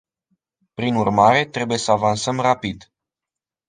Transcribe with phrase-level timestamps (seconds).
[0.75, 2.91] Prin urmare, trebuie să avansăm rapid.